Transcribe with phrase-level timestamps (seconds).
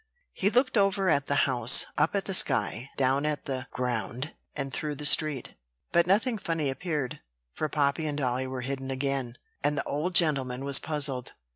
[0.33, 4.73] He looked over at the house, up at the sky, down at the ground, and
[4.73, 5.53] through the street;
[5.91, 7.19] but nothing funny appeared,
[7.53, 11.33] for Poppy and dolly were hidden again, and the old gentleman was puzzled.